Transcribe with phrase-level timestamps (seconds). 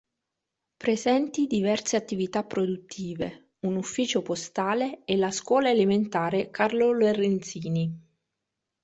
[0.77, 8.01] Presenti diverse attività produttive, un ufficio postale e la scuola elementare Carlo Lorenzini.